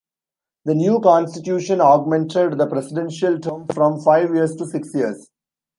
The 0.65 0.73
new 0.73 0.99
constitution 0.99 1.79
augmented 1.79 2.57
the 2.57 2.65
presidential 2.65 3.37
term 3.39 3.67
from 3.67 3.99
five 4.01 4.33
years 4.33 4.55
to 4.55 4.65
six 4.65 4.95
years. 4.95 5.29